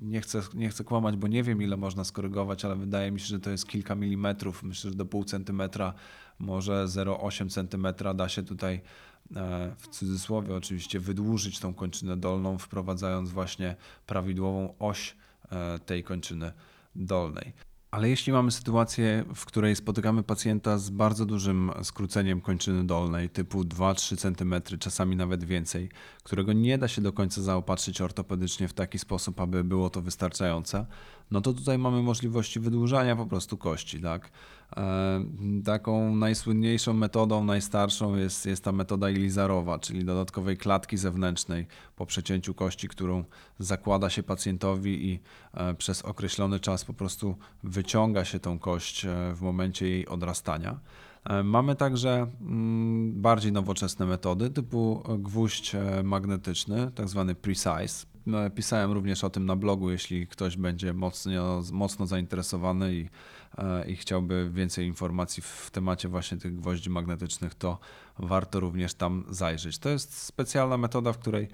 [0.00, 3.26] nie chcę, nie chcę kłamać, bo nie wiem ile można skorygować, ale wydaje mi się,
[3.26, 5.94] że to jest kilka milimetrów, myślę, że do pół centymetra,
[6.38, 8.80] może 0,8 centymetra da się tutaj
[9.36, 13.76] e, w cudzysłowie oczywiście wydłużyć tą kończynę dolną, wprowadzając właśnie
[14.06, 15.16] prawidłową oś
[15.50, 16.52] e, tej kończyny
[16.96, 17.67] dolnej.
[17.90, 23.62] Ale jeśli mamy sytuację, w której spotykamy pacjenta z bardzo dużym skróceniem kończyny dolnej, typu
[23.62, 25.88] 2-3 cm, czasami nawet więcej,
[26.22, 30.86] którego nie da się do końca zaopatrzyć ortopedycznie w taki sposób, aby było to wystarczające,
[31.30, 34.00] no to tutaj mamy możliwości wydłużania po prostu kości.
[34.00, 34.30] Tak?
[34.76, 35.24] E,
[35.64, 42.54] taką najsłynniejszą metodą, najstarszą jest, jest ta metoda ilizarowa, czyli dodatkowej klatki zewnętrznej po przecięciu
[42.54, 43.24] kości, którą
[43.58, 45.20] zakłada się pacjentowi i
[45.54, 50.80] e, przez określony czas po prostu wyciąga się tą kość e, w momencie jej odrastania.
[51.44, 58.06] Mamy także mm, bardziej nowoczesne metody typu gwóźdź magnetyczny, tak zwany precise.
[58.54, 63.08] Pisałem również o tym na blogu, jeśli ktoś będzie mocno, mocno zainteresowany i,
[63.86, 67.78] i chciałby więcej informacji w temacie właśnie tych gwoździ magnetycznych, to
[68.18, 69.78] warto również tam zajrzeć.
[69.78, 71.48] To jest specjalna metoda, w której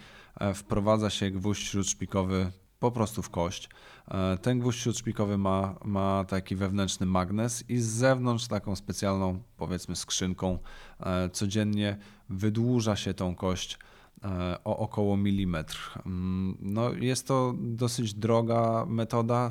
[0.54, 2.52] wprowadza się gwóźdź śródszpikowy
[2.84, 3.68] po prostu w kość.
[4.08, 9.96] E, ten gwóźdź śródszpikowy ma, ma taki wewnętrzny magnes i z zewnątrz taką specjalną, powiedzmy,
[9.96, 10.58] skrzynką
[11.00, 11.96] e, codziennie
[12.28, 13.78] wydłuża się tą kość e,
[14.64, 15.98] o około milimetr.
[16.06, 19.50] Mm, no, jest to dosyć droga metoda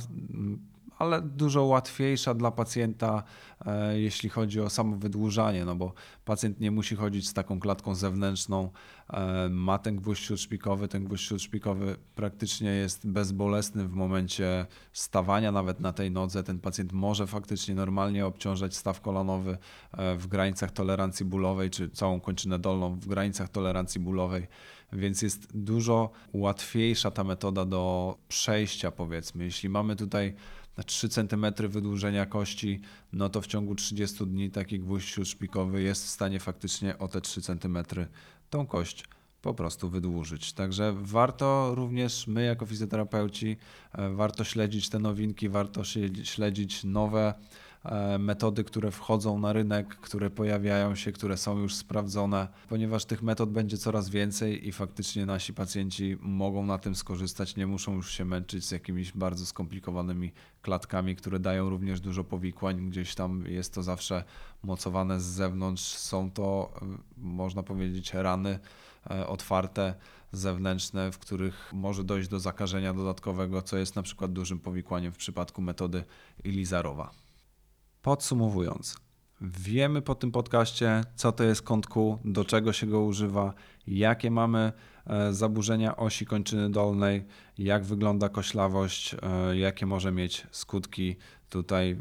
[0.97, 3.23] ale dużo łatwiejsza dla pacjenta,
[3.65, 5.93] e, jeśli chodzi o samo wydłużanie, no bo
[6.25, 8.69] pacjent nie musi chodzić z taką klatką zewnętrzną,
[9.09, 15.79] e, ma ten gwóźdź śródszpikowy, ten gwóźdź śródszpikowy praktycznie jest bezbolesny w momencie stawania nawet
[15.79, 19.57] na tej nodze, ten pacjent może faktycznie normalnie obciążać staw kolanowy
[19.91, 24.47] e, w granicach tolerancji bólowej, czy całą kończynę dolną w granicach tolerancji bólowej,
[24.93, 29.43] więc jest dużo łatwiejsza ta metoda do przejścia powiedzmy.
[29.43, 30.33] Jeśli mamy tutaj
[30.85, 32.81] 3 cm wydłużenia kości,
[33.13, 37.21] no to w ciągu 30 dni taki gwóźdź śródszpikowy jest w stanie faktycznie o te
[37.21, 37.77] 3 cm
[38.49, 39.03] tą kość
[39.41, 40.53] po prostu wydłużyć.
[40.53, 43.57] Także warto również my jako fizjoterapeuci,
[43.93, 45.81] e, warto śledzić te nowinki, warto
[46.23, 47.33] śledzić nowe
[48.19, 53.49] metody, które wchodzą na rynek, które pojawiają się, które są już sprawdzone, ponieważ tych metod
[53.49, 58.25] będzie coraz więcej i faktycznie nasi pacjenci mogą na tym skorzystać, nie muszą już się
[58.25, 63.83] męczyć z jakimiś bardzo skomplikowanymi klatkami, które dają również dużo powikłań, gdzieś tam jest to
[63.83, 64.23] zawsze
[64.63, 66.85] mocowane z zewnątrz, są to, e,
[67.17, 68.59] można powiedzieć, rany
[69.09, 69.93] e, otwarte,
[70.31, 75.17] zewnętrzne, w których może dojść do zakażenia dodatkowego, co jest na przykład dużym powikłaniem w
[75.17, 76.03] przypadku metody
[76.43, 77.22] Ilizarowa.
[78.03, 78.97] Podsumowując,
[79.41, 83.53] wiemy po tym podcaście, co to jest kąt Q, do czego się go używa,
[83.87, 84.71] jakie mamy
[85.07, 87.25] e, zaburzenia osi kończyny dolnej,
[87.57, 91.15] jak wygląda koślawość, e, jakie może mieć skutki
[91.49, 91.97] tutaj e,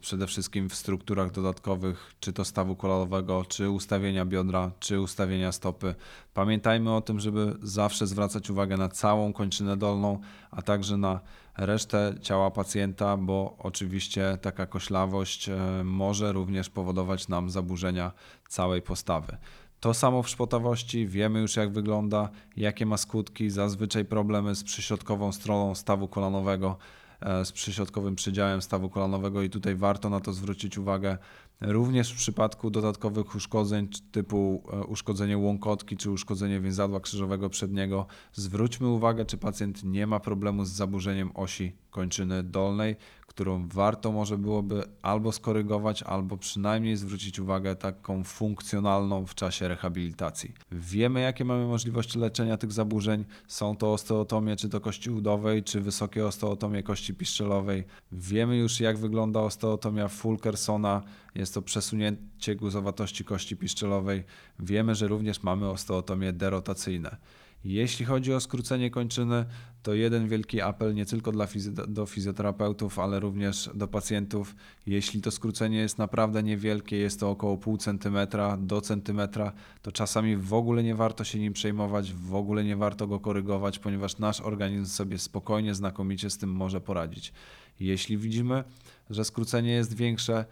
[0.00, 5.94] przede wszystkim w strukturach dodatkowych, czy to stawu kolanowego, czy ustawienia biodra, czy ustawienia stopy.
[6.34, 11.20] Pamiętajmy o tym, żeby zawsze zwracać uwagę na całą kończynę dolną, a także na
[11.56, 18.12] resztę ciała pacjenta, bo oczywiście taka koślawość e, może również powodować nam zaburzenia
[18.48, 19.36] całej postawy.
[19.80, 25.32] To samo w szpotawości, wiemy już jak wygląda, jakie ma skutki, zazwyczaj problemy z przyśrodkową
[25.32, 26.76] stroną stawu kolanowego,
[27.44, 31.18] z przyśrodkowym przydziałem stawu kolanowego i tutaj warto na to zwrócić uwagę.
[31.60, 38.88] Również w przypadku dodatkowych uszkodzeń typu e, uszkodzenie łąkotki czy uszkodzenie więzadła krzyżowego przedniego, zwróćmy
[38.88, 42.96] uwagę, czy pacjent nie ma problemu z zaburzeniem osi kończyny dolnej,
[43.30, 50.54] którą warto może byłoby albo skorygować, albo przynajmniej zwrócić uwagę taką funkcjonalną w czasie rehabilitacji.
[50.72, 53.24] Wiemy, jakie mamy możliwości leczenia tych zaburzeń.
[53.48, 57.84] Są to osteotomie, czy to kości udowej, czy wysokie osteotomie kości piszczelowej.
[58.12, 61.02] Wiemy już, jak wygląda osteotomia Fulkersona.
[61.34, 64.24] Jest to przesunięcie guzowatości kości piszczelowej.
[64.58, 67.16] Wiemy, że również mamy osteotomie derotacyjne.
[67.64, 69.44] Jeśli chodzi o skrócenie kończyny,
[69.82, 71.46] to jeden wielki apel nie tylko dla
[71.88, 74.54] do fizjoterapeutów, ale również do pacjentów.
[74.86, 80.36] Jeśli to skrócenie jest naprawdę niewielkie, jest to około pół centymetra do centymetra, to czasami
[80.36, 84.40] w ogóle nie warto się nim przejmować, w ogóle nie warto go korygować, ponieważ nasz
[84.40, 87.32] organizm sobie spokojnie, znakomicie z tym może poradzić.
[87.80, 88.64] Jeśli widzimy,
[89.10, 90.44] że skrócenie jest większe,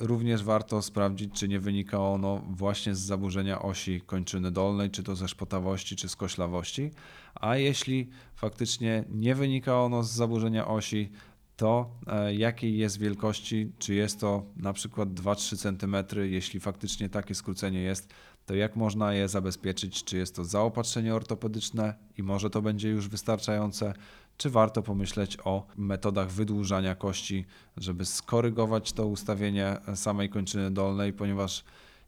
[0.00, 5.16] również warto sprawdzić, czy nie wynika ono właśnie z zaburzenia osi kończyny dolnej, czy to
[5.16, 6.90] ze szpotawości, czy z koślawości.
[7.34, 11.10] A jeśli faktycznie nie wynika ono z zaburzenia osi,
[11.56, 17.34] to e, jakiej jest wielkości, czy jest to na przykład 2-3 cm, jeśli faktycznie takie
[17.34, 18.14] skrócenie jest,
[18.46, 23.08] to jak można je zabezpieczyć, czy jest to zaopatrzenie ortopedyczne i może to będzie już
[23.08, 23.94] wystarczające,
[24.36, 27.44] czy warto pomyśleć o metodach wydłużania kości,
[27.76, 31.64] żeby skorygować to ustawienie samej kończyny dolnej, ponieważ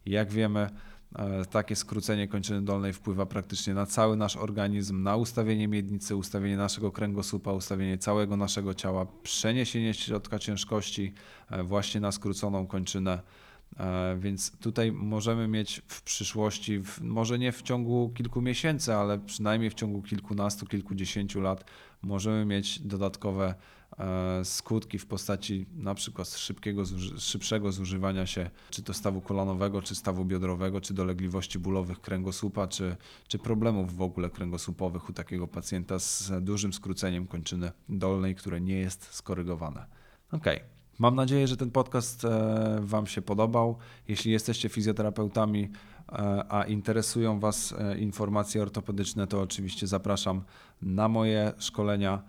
[0.06, 0.70] jak wiemy,
[1.16, 6.56] e, takie skrócenie kończyny dolnej wpływa praktycznie na cały nasz organizm, na ustawienie miednicy, ustawienie
[6.56, 11.12] naszego kręgosłupa, ustawienie całego naszego ciała, przeniesienie środka ciężkości
[11.50, 13.20] e, właśnie na skróconą kończynę.
[13.76, 19.70] E, więc tutaj możemy mieć w przyszłości, może nie w ciągu kilku miesięcy, ale przynajmniej
[19.70, 21.64] w ciągu kilkunastu, kilkudziesięciu lat,
[22.02, 23.54] możemy mieć dodatkowe
[23.98, 26.82] e, skutki w postaci na przykład szybkiego,
[27.18, 32.96] szybszego zużywania się czy to stawu kolanowego, czy stawu biodrowego, czy dolegliwości bólowych kręgosłupa, czy,
[33.28, 38.76] czy problemów w ogóle kręgosłupowych u takiego pacjenta z dużym skróceniem kończyny dolnej, które nie
[38.76, 39.86] jest skorygowane.
[40.32, 40.56] Okej.
[40.56, 40.77] Okay.
[40.98, 43.76] Mam nadzieję, że ten podcast e, Wam się podobał.
[44.08, 45.68] Jeśli jesteście fizjoterapeutami,
[46.48, 50.42] a interesują Was informacje ortopedyczne, to oczywiście zapraszam
[50.82, 52.22] na moje szkolenia.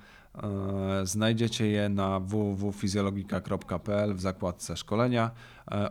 [1.04, 5.32] Znajdziecie je na www.fizjologika.pl w zakładce szkolenia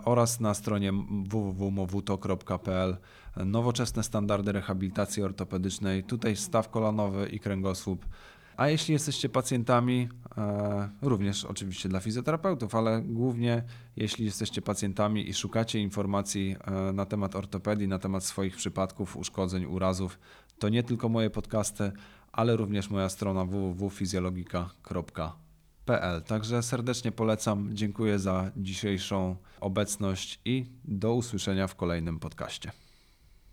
[0.05, 0.93] oraz na stronie
[1.29, 2.97] www.mowuto.pl
[3.37, 6.05] nowoczesne standardy rehabilitacji ortopedycznej.
[6.05, 8.07] Tutaj staw kolanowy i kręgosłup
[8.59, 13.63] a jeśli jesteście pacjentami, e, również oczywiście dla fizjoterapeutów, ale głównie
[13.97, 19.65] jeśli jesteście pacjentami i szukacie informacji e, na temat ortopedii, na temat swoich przypadków, uszkodzeń,
[19.65, 20.19] urazów,
[20.59, 21.93] to nie tylko moje podcasty,
[22.33, 26.23] ale również moja strona www.fizjologika.pl.
[26.23, 32.73] Także serdecznie polecam, dziękuję za dzisiejszą obecność i do usłyszenia w kolejnym podcaście.